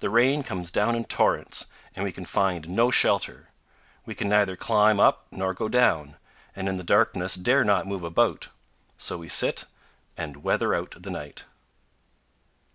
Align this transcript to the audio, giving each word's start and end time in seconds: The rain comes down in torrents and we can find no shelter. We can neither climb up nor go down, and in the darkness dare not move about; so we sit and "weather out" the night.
The 0.00 0.10
rain 0.10 0.42
comes 0.42 0.70
down 0.70 0.94
in 0.94 1.06
torrents 1.06 1.64
and 1.96 2.04
we 2.04 2.12
can 2.12 2.26
find 2.26 2.68
no 2.68 2.90
shelter. 2.90 3.48
We 4.04 4.14
can 4.14 4.28
neither 4.28 4.56
climb 4.58 5.00
up 5.00 5.24
nor 5.30 5.54
go 5.54 5.70
down, 5.70 6.18
and 6.54 6.68
in 6.68 6.76
the 6.76 6.84
darkness 6.84 7.34
dare 7.34 7.64
not 7.64 7.86
move 7.86 8.04
about; 8.04 8.50
so 8.98 9.16
we 9.16 9.30
sit 9.30 9.64
and 10.18 10.44
"weather 10.44 10.74
out" 10.74 10.94
the 10.98 11.08
night. 11.10 11.46